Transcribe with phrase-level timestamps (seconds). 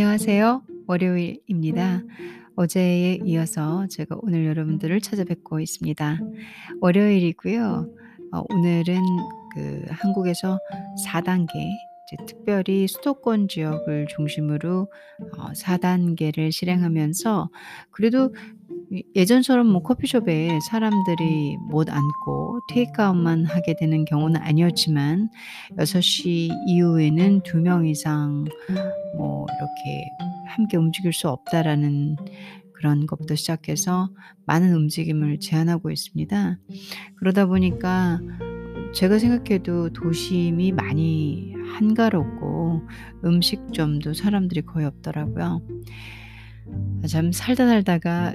[0.00, 0.62] 안녕하세요.
[0.86, 2.00] 월요일입니다.
[2.56, 6.18] 어제에 이어서 제가 오늘 여러분들을 찾아뵙고 있습니다.
[6.80, 7.86] 월요일이고요.
[8.32, 8.96] 어 오늘은
[9.54, 10.58] 그 한국에서
[11.04, 11.52] 4 단계
[12.06, 14.90] 이제 특별히 수도권 지역을 중심으로
[15.34, 17.50] 어4 단계를 실행하면서
[17.90, 18.34] 그래도
[18.70, 18.79] 이
[19.14, 25.30] 예전처럼 뭐 커피숍에 사람들이 못 앉고 테이크아웃만 하게 되는 경우는 아니었지만
[25.78, 28.44] 6시 이후에는 2명 이상
[29.16, 30.08] 뭐 이렇게
[30.46, 32.16] 함께 움직일 수 없다라는
[32.72, 34.10] 그런 것부터 시작해서
[34.46, 36.58] 많은 움직임을 제한하고 있습니다.
[37.16, 38.20] 그러다 보니까
[38.92, 42.82] 제가 생각해도 도심이 많이 한가롭고
[43.24, 45.60] 음식점도 사람들이 거의 없더라고요.
[47.04, 48.34] 아참 살다 살다가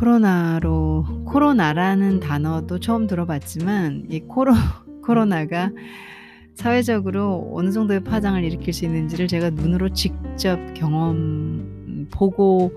[0.00, 4.54] 코로나로 코로나라는 단어도 처음 들어봤지만 이 코로
[5.04, 5.70] 코로나가
[6.54, 12.72] 사회적으로 어느 정도의 파장을 일으킬 수 있는지를 제가 눈으로 직접 경험 음 보고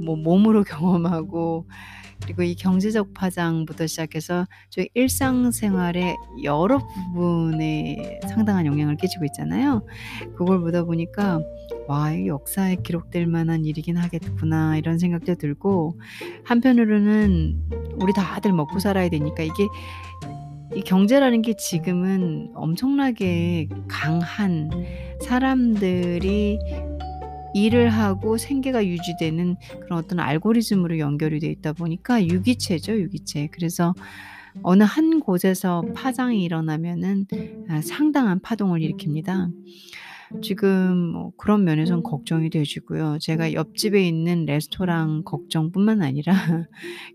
[0.00, 1.66] 뭐 몸으로 경험하고
[2.22, 9.84] 그리고 이 경제적 파장부터 시작해서 저희 일상생활의 여러 부분에 상당한 영향을 끼치고 있잖아요.
[10.36, 11.40] 그걸 보다 보니까'
[11.88, 15.98] 와 이 역사에 기록될 만한 일이긴 하겠구나.' 이런 생각도 들고
[16.44, 17.62] 한편으로는
[17.96, 19.68] 우리 다들 먹고 살아야 되니까 이게
[20.74, 24.70] 이 경제라는 게 지금은 엄청나게 강한
[25.20, 26.58] 사람들이
[27.54, 33.48] 일을 하고 생계가 유지되는 그런 어떤 알고리즘으로 연결이 돼 있다 보니까 유기체죠, 유기체.
[33.52, 33.94] 그래서
[34.62, 37.26] 어느 한 곳에서 파장이 일어나면은
[37.68, 39.50] 아 상당한 파동을 일으킵니다.
[40.40, 43.18] 지금 뭐 그런 면에선 걱정이 되시고요.
[43.20, 46.32] 제가 옆집에 있는 레스토랑 걱정뿐만 아니라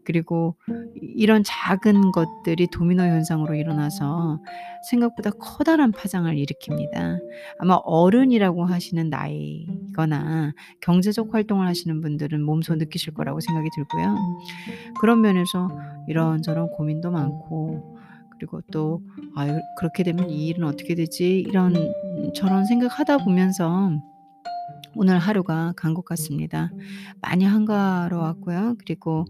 [0.06, 0.56] 그리고
[0.96, 4.40] 이 이런 작은 것들이 도미노 현상으로 일어나서
[4.90, 7.20] 생각보다 커다란 파장을 일으킵니다.
[7.60, 14.16] 아마 어른이라고 하시는 나이거나 경제적 활동을 하시는 분들은 몸소 느끼실 거라고 생각이 들고요.
[15.00, 15.70] 그런 면에서
[16.08, 17.97] 이런저런 고민도 많고
[18.38, 19.02] 그리고 또
[19.36, 21.76] '아유 그렇게 되면 이 일은 어떻게 되지?' 이런
[22.36, 23.92] 저런 생각하다 보면서
[24.96, 26.72] 오늘 하루가 간 것 같습니다.
[27.22, 28.76] 많이 한가로웠고요.
[28.80, 29.26] 그리고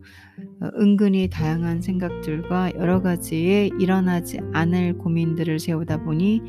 [0.62, 6.42] 어 은근히 다양한 생각들과 여러 가지의 일어나지 않을 고민들을 세우다 보니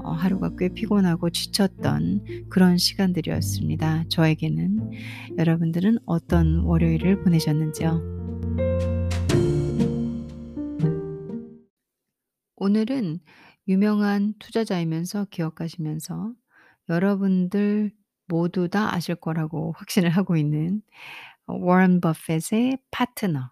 [0.00, 4.90] 어 하루가 꽤 피곤하고 지쳤던 그런 시간들이었습니다, 저에게는.
[5.38, 8.97] 여러분들은 어떤 월요일을 보내셨는지요?
[12.60, 13.20] 오늘은
[13.68, 16.32] 유명한 투자자이면서 기업가시면서
[16.88, 17.92] 여러분들
[18.26, 20.82] 모두 다 아실 거라고 확신을 하고 있는
[21.46, 23.50] 어 워런 버핏의 파트너,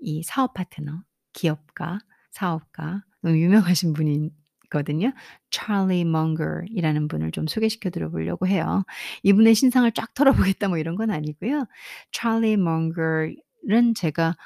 [0.00, 1.02] 이 사업 파트너,
[1.34, 1.98] 기업가,
[2.30, 4.30] 사업가 너무 유명하신 분이
[4.70, 5.12] 거든요.
[5.50, 8.84] 찰리 멍거이라는 분을 좀 소개시켜 드려 보려고 해요.
[9.22, 11.66] 이분의 신상을 쫙 털어보겠다 뭐 이런 건 아니고요.
[12.12, 14.36] 찰리 멍거는 제가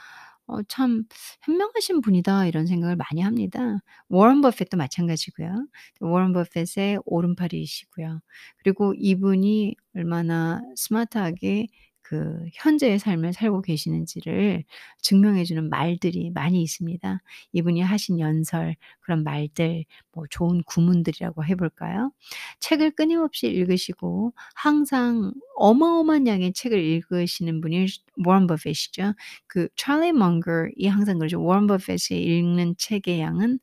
[0.47, 1.05] 어 '참
[1.45, 3.81] 현명하신 분이다.' 이런 생각을 많이 합니다.
[4.09, 5.67] 워런 버핏도 마찬가지고요.
[6.01, 8.21] 워런 버핏의 오른팔이시고요.
[8.59, 11.67] 그리고 이분이 얼마나 스마트하게
[12.05, 14.65] 그 현재의 삶을 살고 계시는지를
[15.01, 17.23] 증명해 주는 말들이 많이 있습니다.
[17.53, 22.13] 이분이 하신 연설 그런 말들 뭐 좋은 구문들이라고 해 볼까요?
[22.61, 27.87] 책을 끊임없이 읽으시고 항상 어마어마한 양의 책을 읽으시는 분이
[28.27, 29.15] 워런 버핏이죠.
[29.47, 31.43] 그 찰리 멍거이 항상 그러죠.
[31.43, 33.59] "워런 버핏이 읽는 책의 양은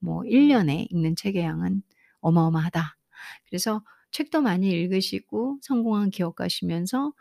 [0.00, 1.82] 뭐 1 년에 읽는 책의 양은
[2.20, 2.96] 어마어마하다."
[3.48, 3.82] 그래서
[4.12, 7.12] 책도 많이 읽으시고 성공한 기업가시면서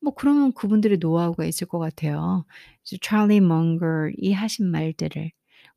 [0.00, 2.44] 뭐 그러면 그분들의 노하우가 있을 것 같아요.
[3.02, 5.30] 찰리 멍거이 하신 말들을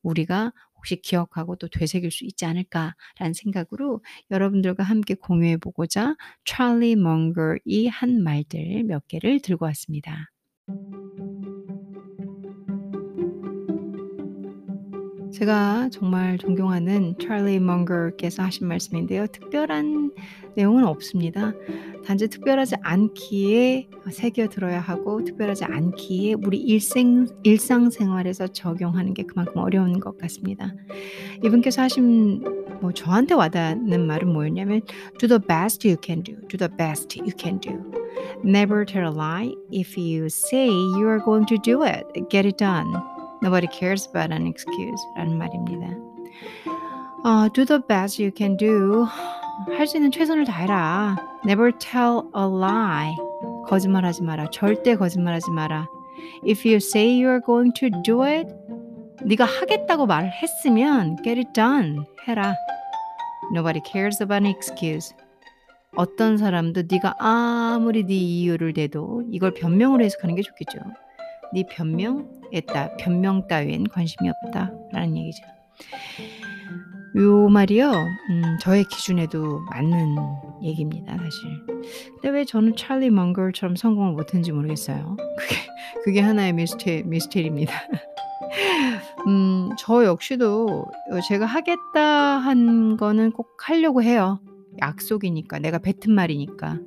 [0.04, 6.16] 우리가 혹시 기억하고 또 되새길 수 있지 않을까라는 생각으로 여러분들과 함께 공유해 보고자
[6.46, 10.32] 찰리 멍거이 한 말들 몇 개를 들고 왔습니다.
[15.42, 19.26] 제가 정말 존경하는 찰리 멍거께서 하신 말씀인데요.
[19.26, 20.12] 특별한
[20.56, 21.54] 내용은 없습니다.
[22.06, 30.00] 단지 특별하지 않기에 새겨 들어야 하고 특별하지 않기에 우리 일생 일상생활에서 적용하는 게 그만큼 어려운
[30.00, 30.76] 것 같습니다.
[31.44, 32.44] 이분께서 하신
[32.80, 34.82] 뭐 저한테 와닿는 말은 뭐였냐면
[35.18, 36.36] "Do the best you can do.
[36.50, 37.82] Do the best you can do.
[38.46, 39.56] Never tell a lie.
[39.72, 43.11] If you say you are going to do it, get it done.
[43.44, 45.88] Nobody cares about an excuse."라는 말입니다.
[47.24, 49.06] 어 "Do the best you can do."
[49.76, 51.18] 할 수 있는 최선을 다해라.
[51.46, 53.16] Never tell a lie.
[53.68, 54.50] 거짓말하지 마라.
[54.52, 55.88] 절대 거짓말하지 마라.
[56.48, 58.48] If you say you are going to do it,
[59.24, 62.06] 네가 하겠다고 말을 했으면 get it done.
[62.28, 62.56] 해라.
[63.52, 65.16] Nobody cares about an excuse.
[65.96, 70.80] 어떤 사람도 네가 아무리 네 이유를 대도 이걸 변명으로 해석하는 게 좋겠죠.
[71.54, 75.44] 네 변명에 따 변명 따위엔 관심이 없다라는 얘기죠.
[77.18, 77.92] 요 말이요.
[78.30, 80.16] 음 저의 기준에도 맞는
[80.64, 81.66] 얘기입니다 사실.
[82.14, 85.18] 근데 왜 저는 찰리 먼거처럼 성공을 못 했는지 모르겠어요.
[85.38, 85.56] 그게
[86.04, 87.74] 그게 하나의 미스테 미스테리입니다.
[89.28, 90.68] 음 저 역시도
[91.12, 92.02] 어 제가 하겠다
[92.38, 94.40] 한 거는 꼭 하려고 해요.
[94.82, 96.80] 약속이니까 내가 뱉은 말이니까.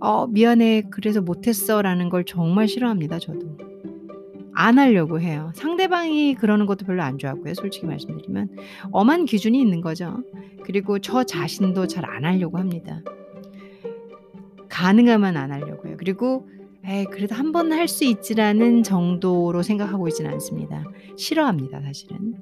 [0.00, 0.84] "어 미안해.
[0.90, 3.56] 그래서 못 했어."라는 걸 정말 싫어합니다 저도.
[4.54, 5.50] 안 하려고 해요.
[5.54, 8.50] 상대방이 그러는 것도 별로 안 좋아하고요 솔직히 말씀드리면.
[8.90, 10.18] 엄한 기준이 있는 거죠.
[10.64, 13.02] 그리고 저 자신도 잘 안 하려고 합니다.
[14.68, 15.96] 가능하면 안 하려고 해요.
[15.98, 16.48] 그리고
[16.84, 20.84] '에이 그래도 한 번 할 수 있지.'라는 정도로 생각하고 있지는 않습니다.
[21.16, 22.34] 싫어합니다 사실은.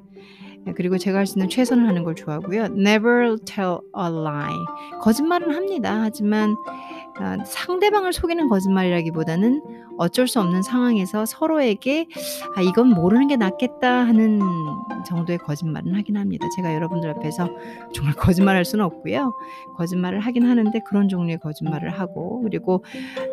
[0.67, 2.65] 예 그리고 제가 할 수 있는 최선을 하는 걸 좋아하고요.
[2.77, 4.55] Never tell a lie.
[5.03, 6.01] 거짓말은 합니다.
[6.03, 7.10] 하지만 어
[7.45, 9.63] 상대방을 속이는 거짓말이라기보다는
[9.99, 12.07] 어쩔 수 없는 상황에서 서로에게
[12.57, 14.41] '아 이건 모르는 게 낫겠다.' 하는
[15.07, 16.47] 정도의 거짓말은 하긴 합니다.
[16.57, 17.49] 제가 여러분들 앞에서
[17.95, 19.33] 정말 거짓말 할 수는 없고요.
[19.77, 22.85] 거짓말을 하긴 하는데 그런 종류의 거짓말을 하고 그리고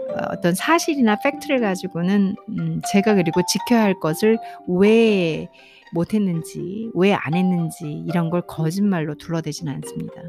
[0.09, 4.37] 어 어떤 사실이나 팩트를 가지고는 음 제가 그리고 지켜야 할 것을
[4.67, 5.47] 왜
[5.93, 10.21] 못 했는지 왜 안 했는지 이런 걸 거짓말로 둘러대지는 않습니다.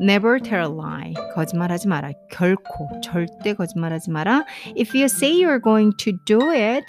[0.00, 1.14] Never tell a lie.
[1.34, 2.10] 거짓말하지 마라.
[2.30, 4.44] 결코 절대 거짓말하지 마라.
[4.78, 6.84] If you say you're going to do it,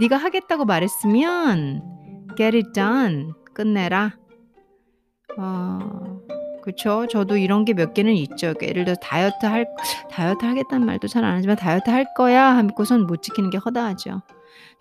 [0.00, 1.82] 네가 하겠다고 말했으면
[2.36, 3.32] get it done.
[3.54, 4.12] 끝내라.
[5.38, 6.20] 어
[6.62, 7.06] 그쵸.
[7.06, 8.54] 저도 이런 게 몇 개는 있죠.
[8.60, 9.66] 예를 들어서 다이어트 할
[10.10, 14.22] 다이어트 하겠다는 말도 잘 안 하지만 "다이어트 할 거야." 하고선 못 지키는 게 허다하죠.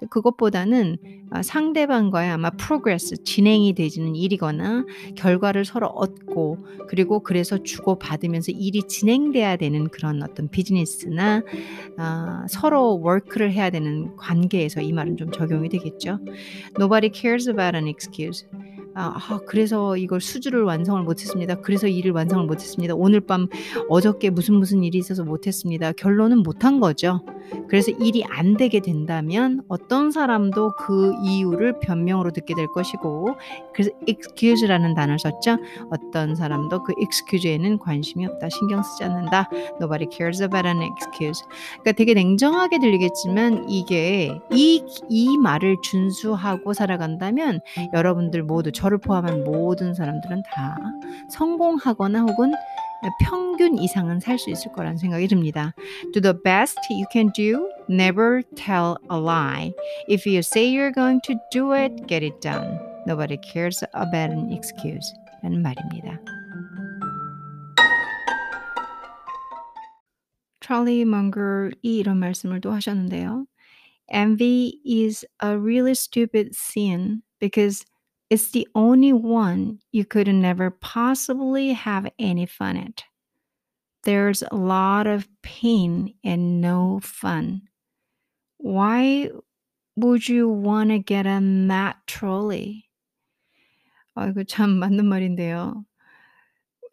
[0.09, 0.97] 그것보다는
[1.31, 4.85] 아 상대방과의 아마 progress 진행이 되지는 일이거나
[5.15, 6.57] 결과를 서로 얻고
[6.88, 11.44] 그리고 그래서 주고 받으면서 일이 진행돼야 되는 그런 어떤 비즈니스나
[11.97, 16.19] 아 서로 work를 해야 되는 관계에서 이 말은 좀 적용이 되겠죠.
[16.79, 18.47] Nobody cares about an excuse.
[18.94, 21.61] 아아 그래서 이걸 수주를 완성을 못 했습니다.
[21.61, 22.95] 그래서 일을 완성을 못 했습니다.
[22.95, 23.47] 오늘 밤
[23.89, 25.91] 어저께 무슨 무슨 일이 있어서 못 했습니다.
[25.91, 27.21] 결론은 못한 거죠.
[27.67, 33.35] 그래서 일이 안 되게 된다면 어떤 사람도 그 이유를 변명으로 듣게 될 것이고
[33.73, 35.57] 그래서 excuse라는 단어를 썼죠.
[35.91, 38.49] 어떤 사람도 그 excuse에는 관심이 없다.
[38.49, 39.49] 신경 쓰지 않는다.
[39.81, 41.44] Nobody cares about an excuse.
[41.81, 47.61] 그러니까 되게 냉정하게 들리겠지만 이게 이 이 말을 준수하고 살아간다면
[47.94, 50.77] 여러분들 모두 저를 포함한 모든 사람들은 다
[51.29, 52.51] 성공하거나 혹은
[53.20, 55.75] 평균 이상은 살 수 있을 거라는 생각이 듭니다.
[56.12, 57.69] Do the best you can do.
[57.88, 59.73] Never tell a lie.
[60.08, 62.79] If you say you're going to do it, get it done.
[63.06, 65.12] Nobody cares about an excuse.
[65.43, 66.20] 라는 말입니다.
[70.61, 73.46] 찰리 먼거이 이런 말씀을 또 하셨는데요.
[74.12, 77.84] Envy is a really stupid sin because
[78.31, 83.05] it's the only one you could never possibly have any fun at.
[84.05, 87.62] There's a lot of pain and no fun.
[88.58, 89.31] Why
[89.96, 92.88] would you wanna get a Matt trolley?
[94.14, 95.84] 아 이거 참 맞는 말인데요.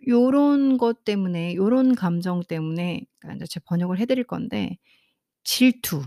[0.08, 4.78] 요런 것 때문에 요런 감정 때문에 그러니까 인제 제가 번역을 해 드릴 건데
[5.44, 6.04] 질투,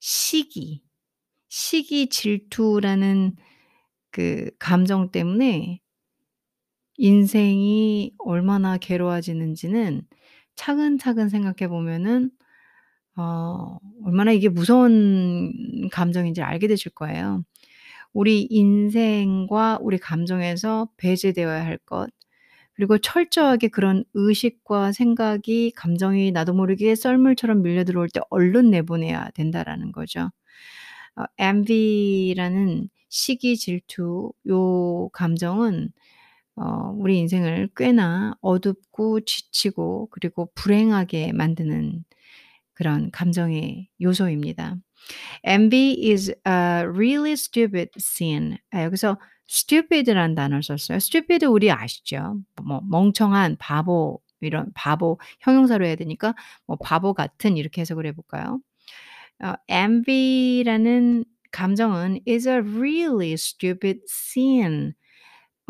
[0.00, 0.82] 시기,
[1.48, 3.36] 시기, 질투라는
[4.15, 5.81] 그 감정 때문에
[6.97, 10.01] 인생이 얼마나 괴로워지는지는
[10.55, 12.31] 차근차근 생각해 보면은
[13.17, 17.43] 어 얼마나 이게 무서운 감정인지를 알게 되실 거예요.
[18.13, 22.09] 우리 인생과 우리 감정에서 배제되어야 할 것
[22.75, 29.91] 그리고 철저하게 그런 의식과 생각이 감정이 나도 모르게 썰물처럼 밀려 들어올 때 얼른 내보내야 된다라는
[29.93, 30.31] 거죠.
[31.15, 35.89] 어 envy라는 시기, 질투 요 감정은
[36.57, 42.03] 어 우리 인생을 꽤나 어둡고 지치고 그리고 불행하게 만드는
[42.73, 44.77] 그런 감정의 요소입니다.
[45.47, 48.57] Envy is a really stupid sin.
[48.71, 49.17] 아 여기서
[49.49, 50.97] stupid라는 단어를 썼어요.
[50.97, 52.41] stupid 우리 아시죠?
[52.63, 56.35] 뭐 멍청한, 바보 이런 바보 형용사로 해야 되니까
[56.67, 58.59] 뭐 바보 같은 이렇게 해석을 해 볼까요?
[59.43, 64.93] 어 envy라는 감정은 is a really stupid sin.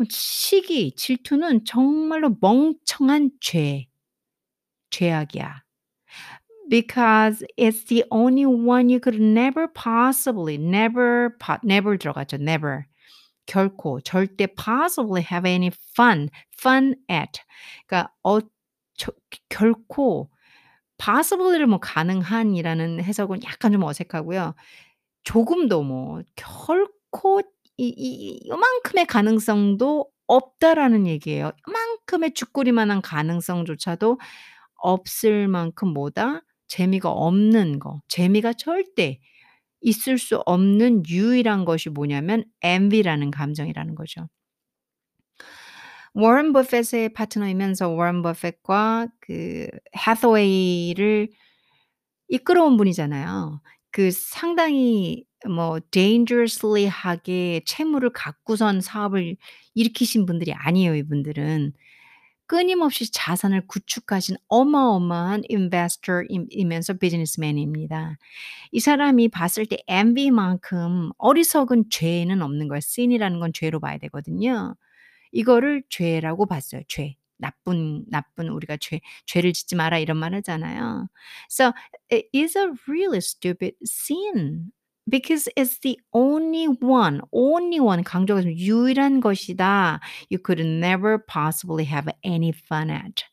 [0.00, 3.86] 어 시기, 질투는 정말로 멍청한 죄.
[4.90, 5.62] 죄악이야.
[6.68, 11.30] Because it's the only one you could never possibly never
[11.62, 12.38] never 들어갔죠.
[12.40, 12.86] never.
[13.46, 16.28] 결코 절대 possibly have any fun,
[16.58, 17.40] fun at.
[17.86, 18.10] 그러니까
[18.96, 19.12] 저
[19.48, 20.30] 결코
[20.98, 24.54] possibly를 뭐 가능한이라는 해석은 약간 좀 어색하고요.
[25.26, 27.40] 조금도 뭐 결코
[27.76, 31.50] 이이 요만큼의 가능성도 없다라는 얘기예요.
[31.68, 34.18] 요만큼의 쭈꾸리만한 가능성조차도
[34.76, 36.42] 없을 만큼 뭐다?
[36.68, 38.00] 재미가 없는 거.
[38.08, 39.18] 재미가 절대
[39.80, 44.28] 있을 수 없는 유일한 것이 뭐냐면 envy라는 감정이라는 거죠.
[46.14, 49.66] 워런 버핏의 파트너이면서 워런 버핏과 그
[50.06, 51.28] 해서웨이를
[52.28, 53.60] 이끌어온 분이잖아요.
[53.96, 59.36] 그 상당히 뭐 dangerously하게 채무를 갖고선 사업을
[59.74, 61.72] 일으키신 분들이 아니에요, 이분들은.
[62.46, 68.18] 끊임없이 자산을 구축하신 어마어마한 investor 임 이면서 비즈니스맨입니다.
[68.72, 72.78] 이 사람이 봤을 때 envy만큼 어리석은 죄는 없는 거예요.
[72.78, 74.76] sin이라는 건 죄로 봐야 되거든요.
[75.32, 76.82] 이거를 죄라고 봤어요.
[76.88, 77.16] 죄.
[77.38, 81.08] 나쁜 나쁜 우리가 죄 죄를 짓지 마라 이런 말 하잖아요.
[81.50, 81.72] So
[82.10, 84.72] it is a really stupid sin
[85.08, 90.00] because it's the only one, only one 강조가 좀 유일한 것이다.
[90.30, 93.24] You could never possibly have any fun at.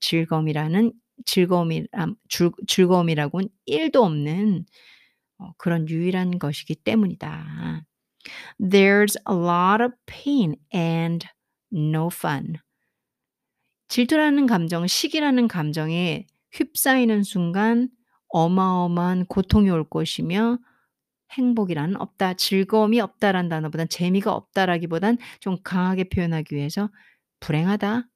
[0.00, 0.92] 즐거움이라는
[1.26, 4.66] 즐거움이 아즐 즐거움이라고는 1도 없는
[5.38, 7.84] 어 그런 유일한 것이기 때문이다.
[8.60, 11.26] There's a lot of pain and
[11.72, 12.58] no fun.
[13.88, 17.88] 질투라는 감정, 시기라는 감정에 휩싸이는 순간
[18.28, 20.58] 어마어마한 고통이 올 것이며
[21.32, 26.90] 행복이란 없다, 즐거움이 없다라는 단어보단 재미가 없다라기보단 좀 강하게 표현하기 위해서
[27.40, 28.08] 불행하다.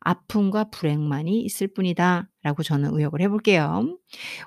[0.00, 3.98] 아픔과 불행만이 있을 뿐이다 라고 저는 의역을 해 볼게요.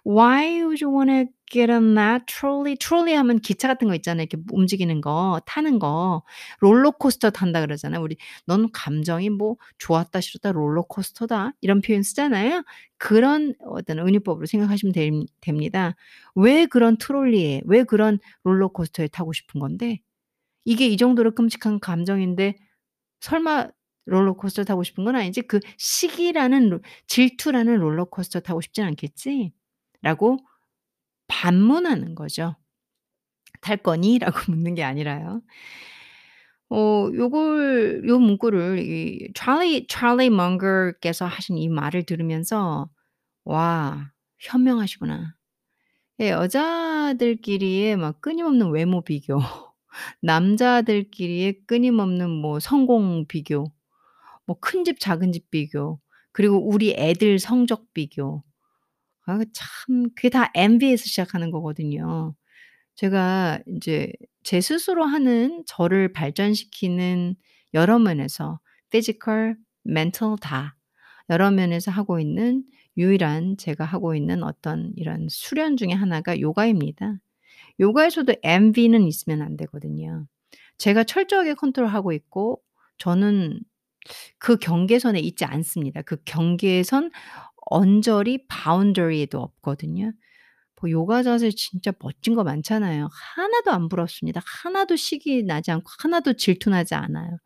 [0.08, 2.76] Why would you wanna get on that trolley?
[2.78, 4.24] trolley 하면 기차 같은 거 있잖아요.
[4.30, 6.24] 이렇게 움직이는 거, 타는 거.
[6.60, 8.02] 롤러코스터 탄다 그러잖아요.
[8.02, 8.18] 우리
[8.48, 12.64] "넌 감정이 뭐 좋았다 싫었다 롤러코스터다." 이런 표현 쓰잖아요.
[12.98, 15.96] 그런 어떤 은유법으로 생각하시면 됨 됩니다.
[16.36, 20.00] 왜 그런 트롤리에 왜 그런 롤러코스터에 타고 싶은 건데
[20.66, 22.56] 이게 이 정도로 끔찍한 감정인데
[23.22, 23.70] 설마
[24.06, 29.54] 롤러코스터 타고 싶은 건 아니지 그 시기라는 롤 질투라는 롤러코스터 타고 싶진 않겠지?
[30.02, 30.38] 라고
[31.28, 32.56] 반문하는 거죠.
[33.62, 35.42] "탈 거니?" 라고 묻는 게 아니라요.
[36.70, 42.90] 어 요걸 요 문구를 이 찰리 찰리 멍거께서 하신 이 말을 들으면서
[43.46, 45.36] '와 현명하시구나.'
[46.22, 49.40] 예 여자들끼리의 막 끊임없는 외모 비교,
[50.22, 53.66] 남자들끼리의 끊임없는 뭐 성공 비교,
[54.48, 56.00] 뭐 큰 집 작은 집 비교,
[56.32, 58.44] 그리고 우리 애들 성적 비교.
[59.26, 62.36] 아 참 그게 다 envy에서 시작하는 거거든요.
[62.96, 67.36] 제가 인제 제 스스로 하는 저를 발전시키는
[67.74, 68.60] 여러 면에서
[68.92, 69.56] physical,
[69.88, 70.76] mental 다
[71.30, 72.64] 여러 면에서 하고 있는
[72.98, 77.16] 유일한 제가 하고 있는 어떤 이런 수련 중에 하나가 요가입니다.
[77.80, 80.28] 요가에서도 envy는 있으면 안 되거든요.
[80.78, 82.62] 제가 철저하게 컨트롤하고 있고
[82.98, 83.62] 저는
[84.40, 86.02] 그 경계선에 있지 않습니다.
[86.04, 87.12] 그 경계선
[87.72, 90.12] 언저리 바운더리에도 없거든요.
[90.82, 93.10] 뭐 요가 자세 진짜 멋진 거 많잖아요.
[93.36, 94.42] 하나도 안 부럽습니다.
[94.46, 97.38] 하나도 식이 나지 않고 하나도 질투나지 않아요.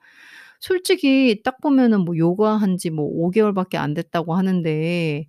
[0.60, 5.26] 솔직히 딱 보면은 뭐 요가한 지 뭐 5 개월밖에 안 됐다고 하는데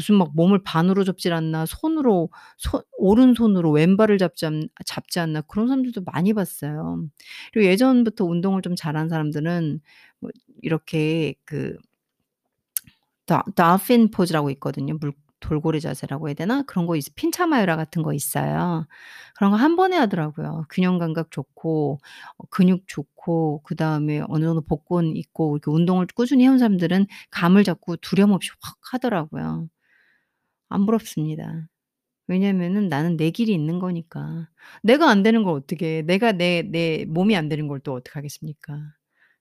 [0.00, 5.68] 무슨 막 몸을 반으로 접질 않나 손으로 손 오른손으로 왼발을 잡지 않 잡지 않나 그런
[5.68, 7.04] 사람들도 많이 봤어요.
[7.52, 9.80] 그리고 예전부터 운동을 좀 잘하는 사람들은
[10.20, 10.30] 뭐
[10.62, 11.78] 이렇게 그다
[13.56, 14.94] dolphin pose라고 있거든요.
[15.00, 16.62] 물 돌고래 자세라고 해야 되나?
[16.66, 18.86] 그런 거 핀차마요라 같은 거 있어요.
[19.36, 20.64] 그런 거 한 번에 하더라고요.
[20.70, 21.98] 균형 감각 좋고
[22.38, 27.64] 어 근육 좋고 그 다음에 어느 정도 복근 있고 이렇게 운동을 꾸준히 해온 사람들은 감을
[27.64, 29.68] 잡고 두려움 없이 확 하더라고요.
[30.70, 31.68] 안 부럽습니다.
[32.28, 34.48] 왜냐면은 나는 내 길이 있는 거니까.
[34.82, 36.02] 내가 안 되는 걸 어떻게 해.
[36.02, 38.78] 내가 내 내 몸이 안 되는 걸 또 어떡하겠습니까.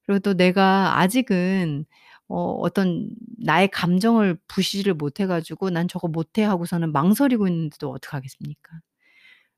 [0.06, 1.86] 그리고 또 내가 아직은
[2.30, 3.10] 어 어떤
[3.40, 8.72] 나의 감정을 부시지를 못 해 가지고 '난 저거 못해.' 하고서는 망설이고 있는데도 어떡하겠습니까.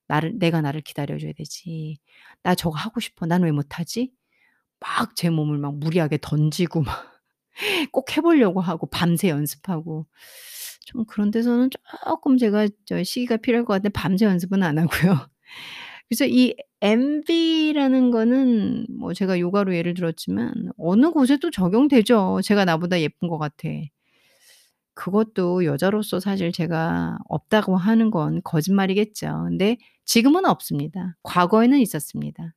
[0.08, 2.00] 나를 내가 나를 기다려 줘야 되지.
[2.44, 3.26] '나 저거 하고 싶어.
[3.28, 4.12] 난 왜 못하지?'
[4.82, 7.22] 막 제 몸을 막 무리하게 던지고 막
[7.94, 10.08] 꼭 해 보려고 하고 밤새 연습하고
[10.86, 11.70] 좀 그런 데서는
[12.06, 15.28] 쪼끔 제가 저 시기가 필요할 것 같은데 밤새 연습은 안 하고요.
[16.10, 22.42] 그래서 이 envy라는 거는 뭐 제가 요가로 예를 들었지만 어느 곳에도 적용되죠.
[22.44, 23.70] 제가 나보다 예쁜 것 같아.
[24.96, 29.44] 그것도 여자로서 사실 제가 없다고 하는 건 거짓말이겠죠.
[29.48, 31.16] 근데 지금은 없습니다.
[31.24, 32.54] 과거에는 있었습니다.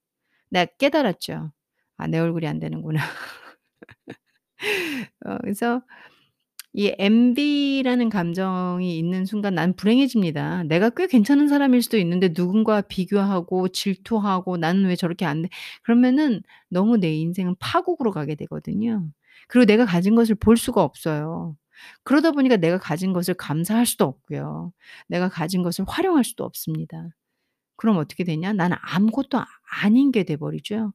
[0.50, 1.52] 내가 깨달았죠.
[1.99, 3.00] '아 내 얼굴이 안 되는구나.'
[5.26, 5.83] 어 그래서
[6.76, 10.64] 이 envy라는 감정이 있는 순간 난 불행해집니다.
[10.64, 15.49] 내가 꽤 괜찮은 사람일 수도 있는데 누군가와 비교하고 질투하고 '나는 왜 저렇게 안 돼?'
[15.85, 19.09] 그러면은 너무 내 인생은 파국으로 가게 되거든요.
[19.49, 21.57] 그리고 내가 가진 것을 볼 수가 없어요.
[22.02, 24.73] 그러다 보니까 내가 가진 것을 감사할 수도 없고요.
[25.09, 27.09] 내가 가진 것을 활용할 수도 없습니다.
[27.76, 28.52] 그럼 어떻게 되냐?
[28.52, 29.40] 나는 아무것도
[29.83, 30.93] 아닌 게 돼 버리죠.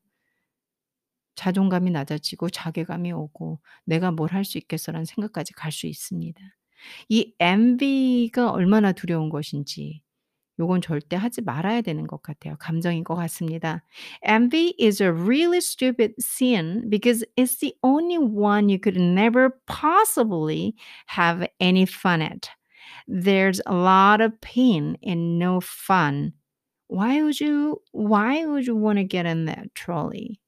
[1.40, 6.40] 자존감이 낮아지고 자괴감이 오고 '내가 뭘 할 수 있겠어.'라는 생각까지 갈 수 있습니다.
[7.10, 10.02] 이 envy가 얼마나 두려운 것인지
[10.60, 12.56] 요건 절대 하지 말아야 되는 것 같아요.
[12.60, 13.84] 감정인 것 같습니다.
[14.28, 20.74] Envy is a really stupid sin because it's the only one you could never possibly
[21.08, 22.50] have any fun at.
[23.08, 26.34] There's a lot of pain and no fun.
[26.90, 30.40] Why would you why would you wanna get in that trolley?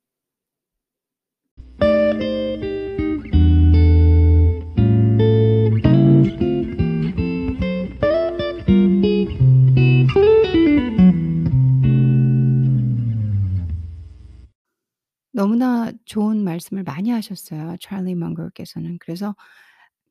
[15.33, 18.97] 너무나 좋은 말씀을 많이 하셨어요 찰리 먼거께서는.
[18.99, 19.35] 그래서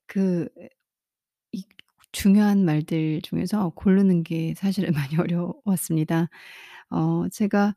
[0.07, 0.49] 그
[1.53, 1.65] 이
[2.13, 6.29] 중요한 말들 중에서 고르는 게 사실은 많이 어려웠습니다.
[6.91, 7.75] 어 제가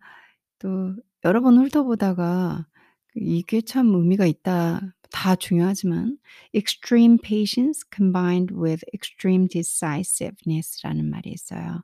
[0.59, 2.72] 또 여러 번 훑어보다가 그'
[3.15, 4.81] 이게 참 의미가 있다.'
[5.13, 6.17] 다 중요하지만
[6.55, 11.83] extreme patience combined with extreme decisiveness라는 말이 있어요.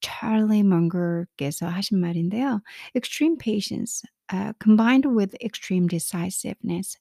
[0.00, 2.62] 찰리 먼거께서 하신 말인데요.
[2.96, 6.98] extreme patience 아 combined with extreme decisiveness.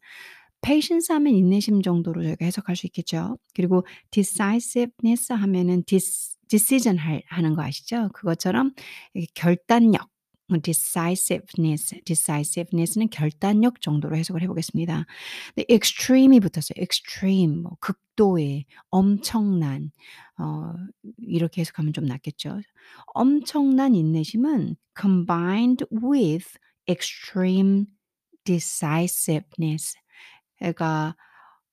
[0.62, 3.38] patience 하면 인내심 정도로 저희가 해석할 수 있겠죠.
[3.54, 8.10] 그리고 decisiveness 하면은 dis decision 할 하는 거 아시죠?
[8.14, 8.74] 그것처럼
[9.14, 10.10] 이 결단력
[10.64, 15.06] decisiveness, decisiveness는 결단력 정도로 해석을 해 보겠습니다.
[15.56, 16.76] 근데 extreme이 붙었어요.
[16.82, 19.92] extreme 뭐 극도의, 엄청난
[20.40, 20.74] 어
[21.20, 22.62] 이렇게 해석하면 좀 낫겠죠.
[23.16, 26.48] 엄청난 인내심은 combined with
[26.90, 27.86] extreme
[28.46, 29.96] decisiveness
[30.60, 31.16] 그러니까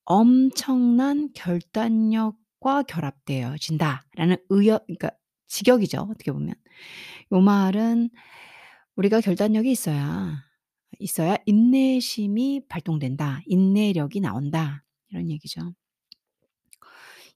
[0.05, 5.11] 엄청난 결단력과 결합되어진다라는 의역 그러니까
[5.49, 6.55] 직역이죠 어떻게 보면.
[7.33, 8.11] 요 말은
[8.97, 10.45] 우리가 결단력이 있어야
[11.01, 13.41] 있어야 인내심이 발동된다.
[13.47, 14.85] 인내력이 나온다.
[15.11, 15.75] 이런 얘기죠.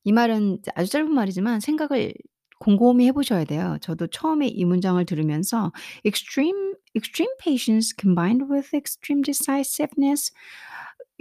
[0.05, 2.15] 이 말은 아주 짧은 말이지만 생각을
[2.61, 3.79] 곰곰이 해 보셔야 돼요.
[3.81, 5.73] 저도 처음에 이 문장을 들으면서
[6.05, 10.33] extreme extreme patience combined with extreme decisiveness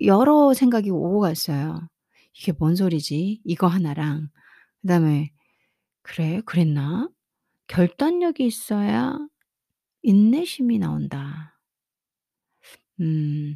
[0.06, 1.90] 여러 생각이 오고 갔어요.
[2.36, 4.30] '이게 뭔 소리지?' 이거 하나랑
[4.82, 5.32] 그다음에
[6.04, 6.42] '그래?
[6.46, 7.10] 그랬나?
[7.68, 9.18] 결단력이 있어야
[10.08, 11.60] 인내심이 나온다.'
[13.02, 13.56] 음.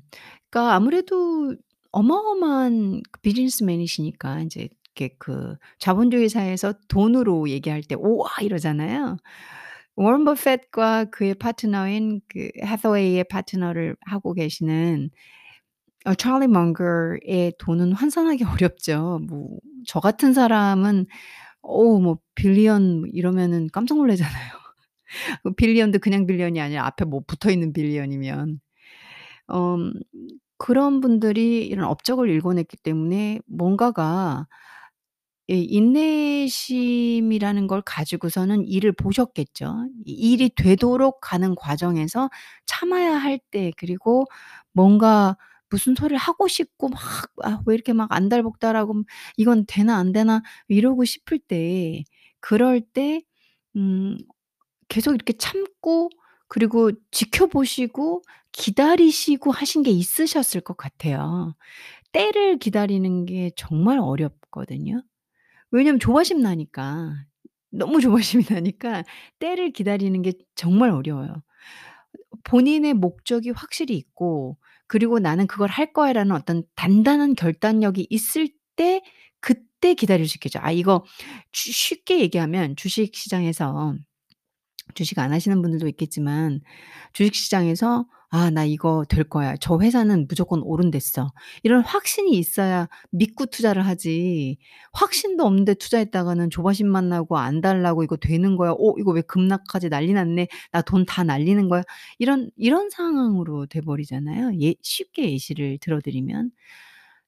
[0.50, 1.56] 그러니까 아무래도
[1.92, 9.18] 어마어마한 그 비즈니스맨이시니까 인제 이렇게 그 자본주의 사회에서 돈으로 얘기할 때 "우와." 이러잖아요.
[9.96, 15.10] 워런 버핏과 그의 파트너인 그 해서웨이의 파트너를 하고 계시는
[16.06, 19.20] 어 찰리 먼거의 돈은 환산하기 어렵죠.
[19.30, 21.08] 뭐 저 같은 사람은
[21.64, 24.54] 어우 뭐 빌리언 이러면은 깜짝 놀라잖아요.
[25.44, 28.60] 그 빌리언도 그냥 빌리언이 아니라 앞에 뭐 붙어 있는 빌리언이면.
[29.52, 29.94] 음
[30.58, 34.48] 그런 분들이 이런 업적을 일궈냈기 때문에 뭔가가
[35.48, 39.88] 이 인내심이라는 걸 가지고서는 일을 보셨겠죠.
[40.06, 42.30] 이 일이 되도록 가는 과정에서
[42.66, 44.26] 참아야 할 때 그리고
[44.74, 45.36] 뭔가
[45.70, 47.00] 무슨 소리를 하고 싶고 막
[47.44, 49.04] '아 왜 이렇게 막 안달복달하고
[49.38, 52.04] 이건 되나 안 되나?' 이러고 싶을 때
[52.40, 53.22] 그럴 때
[53.76, 54.18] 음
[54.92, 56.10] 계속 이렇게 참고
[56.50, 61.56] 그리고 지켜보시고 기다리시고 하신 게 있으셨을 것 같아요.
[62.14, 65.04] 때를 기다리는 게 정말 어렵거든요.
[65.72, 67.14] 왜냐면 조바심 나니까.
[67.72, 69.04] 너무 조바심이 나니까
[69.40, 71.44] 때를 기다리는 게 정말 어려워요.
[72.44, 79.02] 본인의 목적이 확실히 있고 그리고 '나는 그걸 할 거야.'라는 어떤 단단한 결단력이 있을 때
[79.40, 80.60] 그때 기다릴 수 있겠죠.
[80.62, 81.06] 아 이거
[81.54, 83.96] 쉬 쉽게 얘기하면 주식 시장에서
[84.96, 86.62] 주식 안 하시는 분들도 있겠지만
[87.14, 89.56] 주식 시장에서 '아 나 이거 될 거야.
[89.60, 91.32] 저 회사는 무조건 오른댔어.'
[91.64, 94.58] 이런 확신이 있어야 믿고 투자를 하지
[94.94, 98.72] 확신도 없는데 투자했다가는 조바심만 나고 '안 달라고 이거 되는 거야.
[98.72, 99.90] 어 이거 왜 급락하지?
[99.90, 100.48] 난리 났네.
[100.72, 101.84] 나 돈 다 날리는 거야.'
[102.20, 106.52] 이런 이런 상황으로 돼 버리잖아요 예 쉽게 예시를 들어 드리면.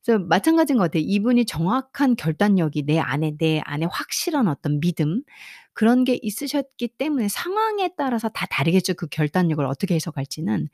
[0.05, 1.03] 그래서 마찬가지인 것 같아요.
[1.05, 5.23] 이분이 정확한 결단력이 내 안에 내 안에 확실한 어떤 믿음
[5.73, 10.67] 그런 게 있으셨기 때문에 상황에 따라서 다 다르겠죠 그 결단력을 어떻게 해석할지는.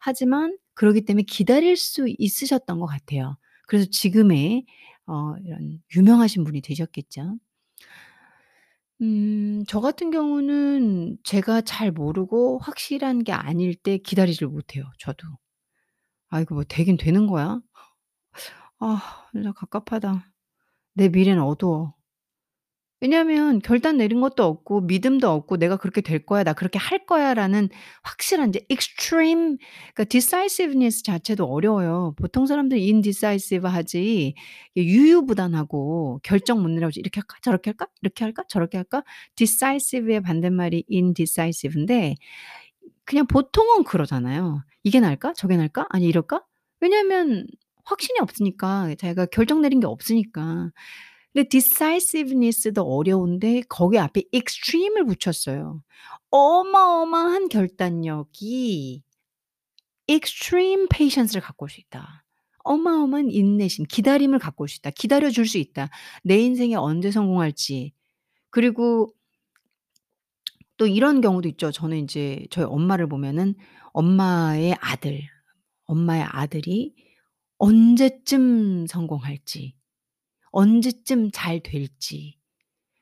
[0.00, 3.36] 하지만 그러기 때문에 기다릴 수 있으셨던 것 같아요.
[3.68, 4.66] 그래서 지금의
[5.06, 7.36] 어 이런 유명하신 분이 되셨겠죠.
[9.00, 15.26] 음 저 같은 경우는 제가 잘 모르고 확실한 게 아닐 때 기다리질 못해요 저도.
[16.30, 17.60] '아 이거 뭐 되긴 되는 거야?'
[18.84, 20.26] 아 진짜 갑갑하다.
[20.94, 21.94] 내 미래는 어두워.
[23.00, 26.44] 왜냐하면 결단 내린 것도 없고 믿음도 없고 '내가 그렇게 될 거야.
[26.44, 27.68] 나 그렇게 할 거야.'라는
[28.04, 29.56] 확실한 이제 extreme
[29.94, 32.14] 그러니까 decisiveness 자체도 어려워요.
[32.16, 34.34] 보통 사람들이 indecisive 하지
[34.76, 37.36] 이 유유부단하고 결정 못 내려고 '이렇게 할까?
[37.42, 37.86] 저렇게 할까?
[38.02, 38.44] 이렇게 할까?
[38.48, 39.02] 저렇게 할까?'
[39.36, 42.14] decisive의 반대말이 indecisive인데
[43.04, 44.62] 그냥 보통은 그러잖아요.
[44.84, 45.34] '이게 나을까?
[45.34, 45.86] 저게 나을까?
[45.90, 46.42] 아니 이럴까?'
[46.80, 47.46] 왜냐하면
[47.84, 48.94] 확신이 없으니까.
[48.98, 50.70] 자기가 결정 내린 게 없으니까.
[51.32, 55.82] 근데 decisiveness도 어려운데 거기 앞에 extreme을 붙였어요.
[56.30, 59.02] 어마어마한 결단력이
[60.08, 62.24] extreme patience를 갖고 올 수 있다.
[62.64, 64.90] 어마어마한 인내심, 기다림을 갖고 올 수 있다.
[64.90, 65.88] 기다려 줄 수 있다.
[66.24, 67.92] 내 인생에 언제 성공할지.
[68.50, 69.14] 그리고
[70.76, 71.70] 또 이런 경우도 있죠.
[71.70, 73.54] 저는 인제 저희 엄마를 보면은
[73.92, 75.20] 엄마의 아들,
[75.86, 76.94] 엄마의 아들이
[77.62, 79.76] 언제쯤 성공할지,
[80.52, 82.36] 언제쯤 잘 될지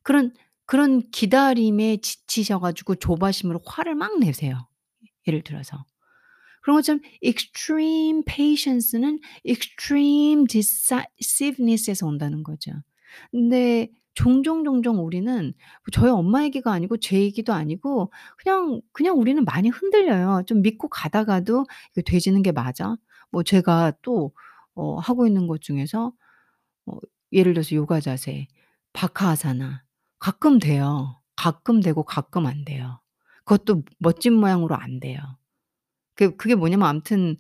[0.02, 0.32] 그런
[0.66, 4.68] 그런 기다림에 지치셔 가지고 조바심으로 화를 막 내세요
[5.28, 5.84] 예를 들어서.
[6.62, 12.72] 그런 것처럼 extreme patience는 extreme decisiveness에서 온다는 거죠.
[13.32, 15.54] 근데 종종 종종 우리는
[15.92, 20.44] 저희 엄마 얘기가 아니고 제 얘기도 아니고 그냥 그냥 우리는 많이 흔들려요.
[20.46, 21.66] 좀 믿고 가다가도
[22.06, 22.96] '되지는 게 맞아?'
[23.30, 24.32] 뭐 제가 또
[24.80, 26.12] 어 하고 있는 것 중에서
[26.86, 26.98] 어
[27.32, 28.48] 예를 들어서 요가 자세,
[28.94, 29.84] 바카아사나
[30.20, 31.20] 가끔 돼요.
[31.36, 33.00] 가끔 되고 가끔 안 돼요.
[33.44, 35.20] 그것도 멋진 모양으로 안 돼요.
[36.16, 37.36] 그 그게 뭐냐면 아무튼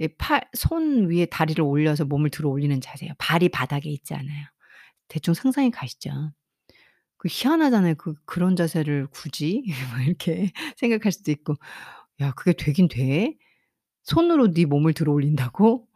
[0.00, 3.14] 이팔손 위에 다리를 올려서 몸을 들어 올리는 자세예요.
[3.18, 4.46] 발이 바닥에 있지 않아요.
[5.08, 6.32] 대충 상상이 가시죠?
[7.18, 7.96] 그 희한하잖아요.
[7.96, 11.54] 그 '그런 자세를 굳이?' 막 이렇게 생각할 수도 있고
[12.22, 13.36] '야 그게 되긴 돼?
[14.04, 15.87] 손으로 네 몸을 들어 올린다고?'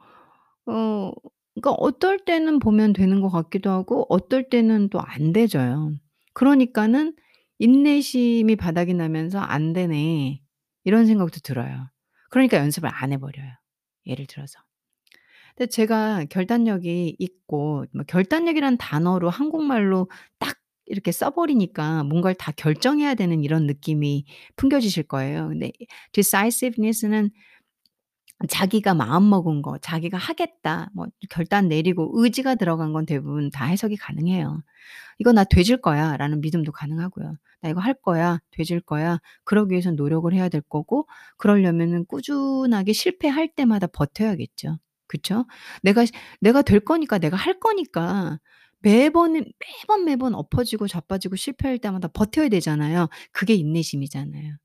[0.66, 1.12] 어
[1.54, 5.92] 그러니까 어떨 때는 보면 되는 것 같기도 하고 어떨 때는 또 안 되져요.
[6.34, 7.14] 그러니까는
[7.58, 10.40] '인내심이 바닥이 나면서 안 되네.'
[10.84, 11.88] 이런 생각도 들어요.
[12.30, 13.48] 그러니까 연습을 안 해 버려요
[14.06, 14.58] 예를 들어서.
[15.56, 23.14] 근데 제가 결단력이 있고 뭐 결단력이라는 단어로 한국말로 딱 이렇게 써 버리니까 뭔가를 다 결정해야
[23.14, 24.24] 되는 이런 느낌이
[24.56, 25.48] 풍겨지실 거예요.
[25.48, 25.72] 근데
[26.12, 27.30] decisiveness는
[28.48, 34.62] 자기가 마음먹은 거, 자기가 하겠다 뭐 결단 내리고 의지가 들어간 건 대부분 다 해석이 가능해요.
[35.20, 37.36] '이거 나 되질 거야.'라는 믿음도 가능하고요.
[37.62, 38.40] '나 이거 할 거야.
[38.52, 44.78] 되질 거야.' 그러기 위해선 노력을 해야 될 거고 그러려면은 꾸준하게 실패할 때마다 버텨야겠죠.
[45.08, 45.46] 그쵸?
[45.82, 46.04] 내가
[46.40, 48.38] 내가 될 거니까 내가 할 거니까
[48.80, 53.08] 매번은 매번 매번 엎어지고 자빠지고 실패할 때마다 버텨야 되잖아요.
[53.32, 54.56] 그게 인내심이잖아요.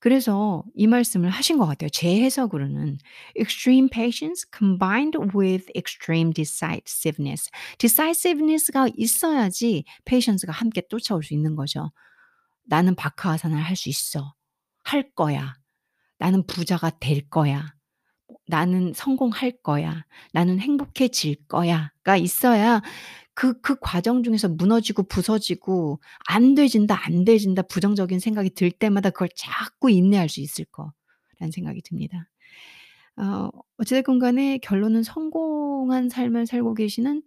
[0.00, 2.98] 그래서 이 말씀을 하신 것 같아요 제 해석으로는.
[3.38, 7.50] extreme patience combined with extreme decisiveness.
[7.78, 11.90] decisiveness가 있어야지 patience가 함께 쫓아올 수 있는 거죠.
[12.66, 14.34] '나는 바카아사나를 할수 있어.
[14.84, 15.56] 할 거야.
[16.18, 17.66] 나는 부자가 될 거야.
[18.48, 20.04] 나는 성공할 거야.
[20.32, 22.82] 나는 행복해질 거야.'가 있어야
[23.38, 29.28] 그 그 과정 중에서 무너지고 부서지고 '안 되진다, 안 되진다.' 부정적인 생각이 들 때마다 그걸
[29.36, 32.28] 자꾸 인내할 수 있을 거라는 생각이 듭니다.
[33.16, 37.22] 어 어찌 됐건 간에 결론은 성공한 삶을 살고 계시는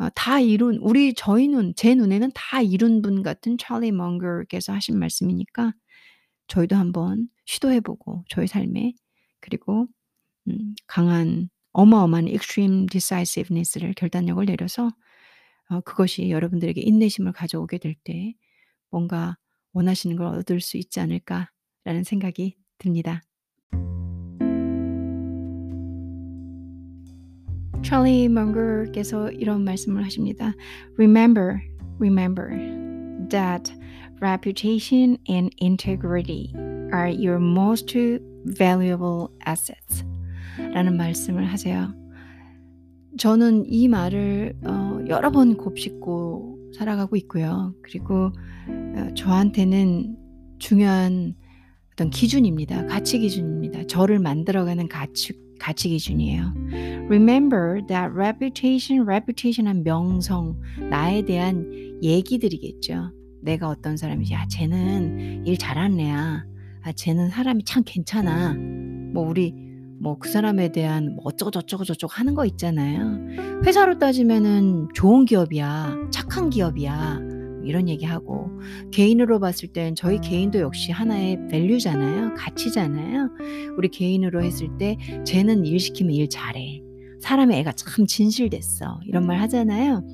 [0.00, 4.98] 어 다 이룬 우리 저희 눈 제 눈에는 다 이룬 분 같은 찰리 먼거께서 하신
[4.98, 5.74] 말씀이니까
[6.48, 8.94] 저희도 한번 시도해 보고 저희 삶에
[9.40, 9.88] 그리고
[10.48, 14.90] 음 강한 어마어마한 extreme decisiveness를 결단력을 내려서
[15.72, 18.34] 어 그것이 여러분들에게 인내심을 가져오게 될 때
[18.90, 19.38] 뭔가
[19.72, 23.22] '원하시는 걸 얻을 수 있지 않을까.'라는 생각이 듭니다.
[27.82, 30.52] 찰리 먼거께서 이런 말씀을 하십니다.
[30.98, 31.60] "Remember,
[31.98, 32.48] remember
[33.30, 33.72] that
[34.20, 36.52] reputation and integrity
[36.92, 37.96] are your most
[38.58, 40.04] valuable assets."
[40.74, 42.01] 라는 말씀을 하세요.
[43.18, 47.74] 저는 이 말을 어 여러 번 곱씹고 살아가고 있고요.
[47.82, 48.32] 그리고
[48.68, 50.16] 어 저한테는
[50.58, 51.34] 중요한
[51.92, 52.86] 어떤 기준입니다.
[52.86, 53.86] 가치 기준입니다.
[53.86, 56.54] 저를 만들어가는 가치 가치 기준이에요.
[57.06, 60.58] Remember that reputation, reputation은 명성,
[60.90, 63.12] 나에 대한 얘기들이겠죠.
[63.42, 64.34] 내가 어떤 사람이지.
[64.34, 66.44] '아 쟤는 일 잘하는 애야.
[66.82, 68.54] 아 쟤는 사람이 참 괜찮아.'
[69.12, 69.54] 뭐 우리
[70.02, 71.50] 뭐 그 사람에 대한 뭐 어쩌고
[71.84, 73.62] 저쩌고 하는 거 있잖아요.
[73.64, 76.08] 회사로 따지면은 좋은 기업이야.
[76.10, 77.20] 착한 기업이야.
[77.64, 78.50] 이런 얘기하고
[78.90, 82.34] 개인으로 봤을 땐 저희 개인도 역시 하나의 밸류잖아요.
[82.34, 83.30] 가치잖아요.
[83.76, 86.82] 우리 개인으로 했을 때 쟤는 일 시키면 일 잘해.
[87.20, 89.00] 사람의 애가 참 진실됐어.
[89.06, 90.04] 이런 말 하잖아요.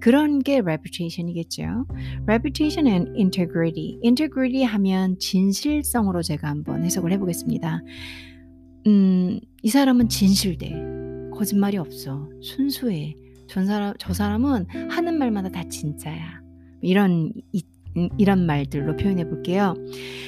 [0.00, 1.86] 그런 게 reputation이겠죠.
[2.26, 4.00] reputation and integrity.
[4.02, 7.82] integrity 하면 진실성으로 제가 한번 해석을 해보겠습니다.
[8.86, 11.30] 음, 이 사람은 진실돼.
[11.32, 12.28] 거짓말이 없어.
[12.40, 13.14] 순수해.
[13.48, 16.40] 저 사람, 저 사람은 하는 말마다 다 진짜야.
[16.82, 17.62] 이런, 이,
[18.18, 19.74] 이런 말들로 표현해 볼게요.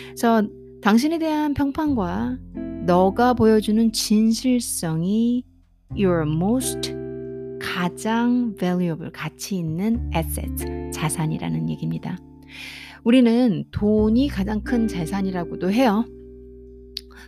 [0.07, 0.43] 그래서
[0.83, 2.39] 당신에 대한 평판과
[2.87, 5.45] 너가 보여주는 진실성이
[5.91, 6.95] your most
[7.61, 12.19] 가장 valuable 가치 있는 asset 자산이라는 얘기입니다.
[13.05, 16.05] 우리는 돈이 가장 큰 재산이라고도 해요.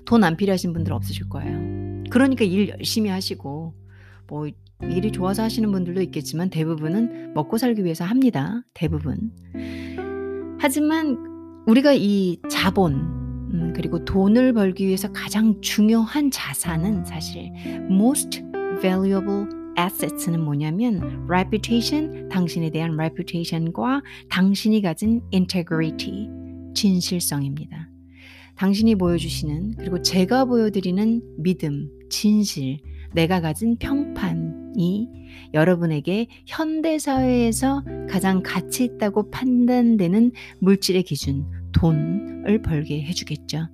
[0.04, 2.04] 돈 안 필요하신 분들 없으실 거예요.
[2.10, 3.74] 그러니까 일 열심히 하시고
[4.28, 4.48] 뭐
[4.82, 8.62] 일이 좋아서 하시는 분들도 있겠지만 대부분은 먹고 살기 위해서 합니다.
[8.74, 9.32] 대부분.
[10.58, 11.18] 하지만
[11.66, 12.94] 우리가 이 자본
[13.52, 17.50] 음, 그리고 돈을 벌기 위해서 가장 중요한 자산은 사실
[17.90, 18.42] most
[18.80, 19.46] valuable
[19.78, 26.28] assets는 뭐냐면 reputation, 당신에 대한 reputation과 당신이 가진 integrity,
[26.74, 27.89] 진실성입니다.
[28.60, 32.80] 당신이 보여주시는 그리고 제가 보여드리는 믿음, 진실,
[33.14, 35.08] 내가 가진 평판이
[35.54, 43.66] 여러분에게 현대사회에서 가장 가치 있다고 판단되는 물질의 기준, 돈을 벌게 해주겠죠.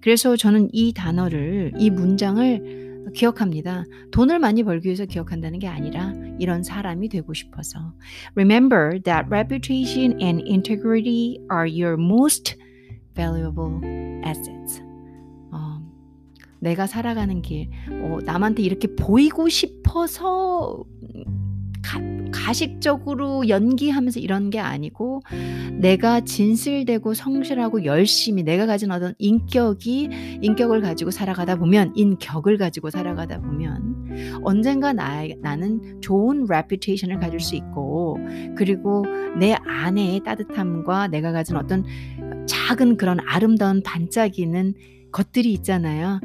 [0.00, 3.86] 그래서 저는 이 단어를, 이 문장을 기억합니다.
[4.12, 7.92] 돈을 많이 벌기 위해서 기억한다는 게 아니라 이런 사람이 되고 싶어서.
[8.36, 12.56] Remember that reputation and integrity are your most
[13.18, 13.80] valuable
[14.24, 14.80] assets.
[15.50, 15.82] 어,
[16.60, 20.84] 내가 살아가는 길, 어, 남한테 이렇게 보이고 싶어서
[21.82, 22.00] 가,
[22.30, 25.22] 가식적으로 연기하면서 이런 게 아니고
[25.80, 30.10] 내가 진실되고 성실하고 열심히 내가 가진 어떤 인격이
[30.42, 37.56] 인격을 가지고 살아가다 보면 인격을 가지고 살아가다 보면 언젠가 나, 나는 좋은 reputation을 가질 수
[37.56, 38.18] 있고
[38.56, 39.04] 그리고
[39.38, 41.84] 내 안에 따뜻함과 내가 가진 어떤
[42.48, 44.74] 작은 그런 아름다운 반짝이는
[45.12, 46.20] 것들이 있잖아요.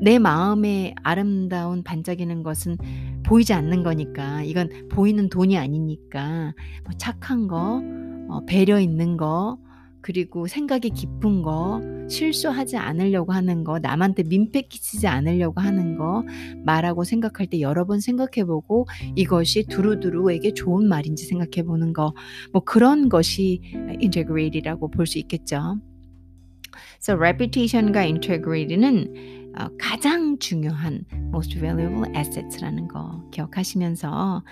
[0.00, 2.76] 내 마음에 아름다운 반짝이는 것은
[3.24, 6.54] 보이지 않는 거니까 이건 보이는 돈이 아니니까
[6.84, 7.82] 뭐 착한 거,
[8.28, 9.58] 어, 배려 있는 거,
[10.02, 16.24] 그리고 생각이 깊은 거, 실수하지 않으려고 하는 거, 남한테 민폐 끼치지 않으려고 하는 거
[16.64, 22.14] 말하고 생각할 때 여러 번 생각해 보고 이것이 두루두루에게 좋은 말인지 생각해 보는 거,
[22.52, 23.60] 뭐 그런 것이
[24.00, 25.78] integrity라고 볼 수 있겠죠.
[27.00, 34.42] So reputation과 integrity는 어, 가장 중요한 most valuable assets라는 거 기억하시면서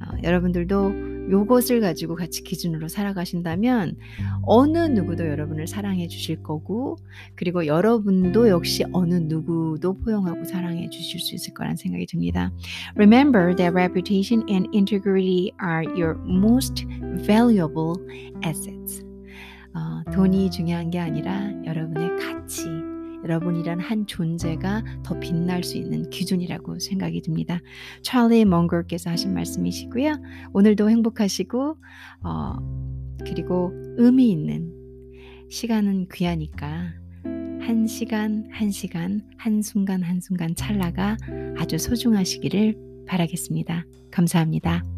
[0.00, 3.96] 어, 여러분들도 요것을 가지고 같이 기준으로 살아가신다면
[4.42, 6.96] 어느 누구도 여러분을 사랑해 주실 거고
[7.34, 12.50] 그리고 여러분도 역시 어느 누구도 포용하고 사랑해 주실 수 있을 거란 생각이 듭니다.
[12.96, 16.86] Remember that reputation and integrity are your most
[17.26, 17.94] valuable
[18.44, 19.04] assets.
[19.74, 22.66] 어, 돈이 중요한 게 아니라 여러분의 가치,
[23.28, 27.60] 여러분이란 한 존재가 더 빛날 수 있는 기준이라고 생각이 듭니다.
[28.02, 30.16] 찰리 몽걸께서 하신 말씀이시고요.
[30.54, 31.76] 오늘도 행복하시고
[32.24, 32.56] 어,
[33.24, 34.72] 그리고 의미 있는
[35.50, 41.18] 시간은 귀하니까 한 시간 한 시간 한 순간 한 순간 찰나가
[41.58, 43.84] 아주 소중하시기를 바라겠습니다.
[44.10, 44.97] 감사합니다.